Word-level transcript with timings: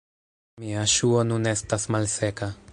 Mia 0.63 0.85
ŝuo 0.93 1.21
nun 1.33 1.47
estas 1.53 1.89
malseka 1.97 2.53